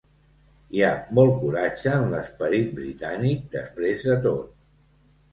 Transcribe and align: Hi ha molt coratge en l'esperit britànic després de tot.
Hi 0.75 0.79
ha 0.85 0.91
molt 1.17 1.35
coratge 1.41 1.91
en 1.97 2.07
l'esperit 2.13 2.71
britànic 2.79 3.43
després 3.57 4.07
de 4.07 4.15
tot. 4.25 4.49